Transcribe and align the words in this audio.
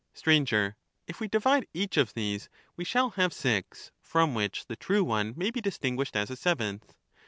Sir, 0.15 0.75
If 1.05 1.19
we 1.19 1.27
divide 1.27 1.67
each 1.75 1.95
of 1.95 2.15
these 2.15 2.49
we 2.75 2.83
shall 2.83 3.11
have 3.11 3.31
six, 3.33 3.91
from 4.01 4.33
which 4.33 4.65
the 4.65 4.75
true 4.75 5.03
one 5.03 5.35
may 5.37 5.51
be 5.51 5.61
distinguished 5.61 6.15
as 6.15 6.31
a 6.31 6.35
seventh. 6.35 6.95